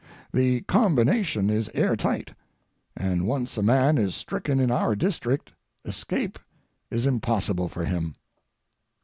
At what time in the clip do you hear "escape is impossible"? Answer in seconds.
5.85-7.67